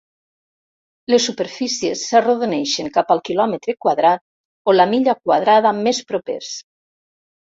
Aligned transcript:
Les 1.13 1.25
superfícies 1.29 2.05
s'arrodoneixen 2.13 2.89
cap 2.95 3.13
al 3.17 3.21
quilòmetre 3.29 3.75
quadrat 3.87 4.25
o 4.65 4.75
la 4.79 4.89
milla 4.95 5.19
quadrada 5.21 5.75
més 5.83 6.01
propers. 6.15 6.51